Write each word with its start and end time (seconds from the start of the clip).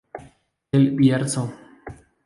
El 0.71 0.95
Bierzo"" 0.95 1.53